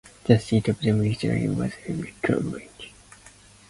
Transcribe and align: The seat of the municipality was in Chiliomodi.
The 0.23 0.39
seat 0.39 0.67
of 0.67 0.79
the 0.79 0.91
municipality 0.93 1.47
was 1.47 1.73
in 1.85 2.01
Chiliomodi. 2.23 2.89